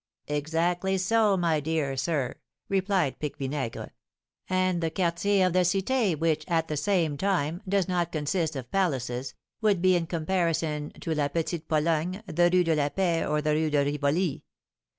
"Exactly 0.27 0.97
so, 0.97 1.37
my 1.37 1.59
dear 1.59 1.95
sir," 1.95 2.33
replied 2.69 3.19
Pique 3.19 3.37
Vinaigre; 3.37 3.91
"and 4.49 4.81
the 4.81 4.89
Quartier 4.89 5.45
of 5.45 5.53
the 5.53 5.59
Cité, 5.59 6.17
which, 6.17 6.43
at 6.47 6.67
the 6.67 6.75
same 6.75 7.17
time, 7.17 7.61
does 7.69 7.87
not 7.87 8.11
consist 8.11 8.55
of 8.55 8.71
palaces, 8.71 9.35
would 9.61 9.79
be 9.79 9.95
in 9.95 10.07
comparison 10.07 10.89
to 11.01 11.13
La 11.13 11.27
Petite 11.27 11.67
Pologne 11.67 12.23
the 12.25 12.49
Rue 12.51 12.63
de 12.63 12.75
la 12.75 12.89
Paix 12.89 13.27
or 13.29 13.43
the 13.43 13.53
Rue 13.53 13.69
de 13.69 13.85
Rivoli. 13.85 14.43